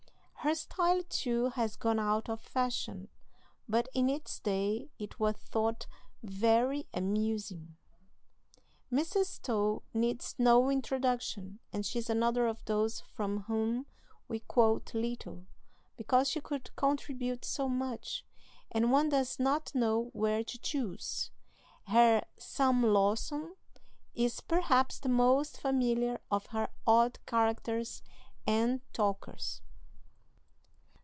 '"Her 0.51 0.55
style, 0.55 1.03
too, 1.07 1.49
has 1.49 1.75
gone 1.75 1.99
out 1.99 2.27
of 2.27 2.41
fashion; 2.41 3.09
but 3.69 3.87
in 3.93 4.09
its 4.09 4.39
day 4.39 4.89
it 4.97 5.19
was 5.19 5.35
thought 5.35 5.85
very 6.23 6.87
amusing. 6.95 7.77
Mrs. 8.91 9.25
Stowe 9.27 9.83
needs 9.93 10.33
no 10.39 10.71
introduction, 10.71 11.59
and 11.71 11.85
she 11.85 11.99
is 11.99 12.09
another 12.09 12.47
of 12.47 12.65
those 12.65 13.01
from 13.01 13.41
whom 13.43 13.85
we 14.27 14.39
quote 14.39 14.95
little, 14.95 15.45
because 15.95 16.27
she 16.31 16.41
could 16.41 16.75
contribute 16.75 17.45
so 17.45 17.69
much, 17.69 18.25
and 18.71 18.91
one 18.91 19.09
does 19.09 19.39
not 19.39 19.75
know 19.75 20.05
where 20.11 20.43
to 20.43 20.57
choose. 20.57 21.29
Her 21.85 22.25
"Sam 22.39 22.81
Lawson" 22.81 23.55
is, 24.15 24.39
perhaps, 24.41 24.97
the 24.97 25.07
most 25.07 25.61
familiar 25.61 26.19
of 26.31 26.47
her 26.47 26.69
odd 26.87 27.19
characters 27.27 28.01
and 28.47 28.81
talkers. 28.91 29.61